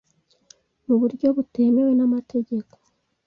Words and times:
mu 0.85 0.95
buryo 1.01 1.27
butemewe 1.35 1.91
namategeko 1.97 2.75